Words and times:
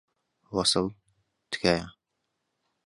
وەسڵ، 0.55 0.85
تکایە. 1.51 1.85